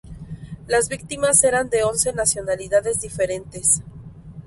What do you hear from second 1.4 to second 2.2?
eran de once